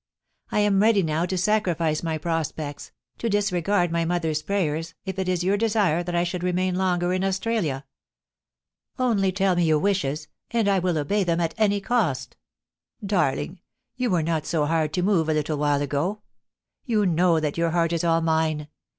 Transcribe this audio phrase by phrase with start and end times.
[0.51, 5.29] I am ready now to sacrifice my prospects, to disregard my mother's prayers, if it
[5.29, 7.85] is your desire that I should remain longer in Australia...
[8.97, 12.35] Only tell me your wishes, and I will obey them at any cost.
[13.05, 13.59] Darling,
[13.95, 16.17] you were not so hard to move a little while THE KNOTTING OF
[16.87, 16.95] THE THREADS.
[16.95, 18.69] 433 aga You know that your heart is all mine.